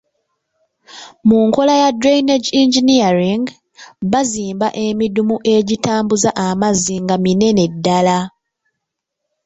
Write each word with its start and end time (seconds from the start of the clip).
Mu 1.27 1.37
nkola 1.47 1.73
ya 1.81 1.89
drainage 1.99 2.49
engineering, 2.61 3.43
bazimba 4.11 4.67
emidumu 4.85 5.35
egitambuza 5.55 6.29
amazzi 6.47 6.95
nga 7.03 7.15
minene 7.23 7.63
ddala. 7.73 8.17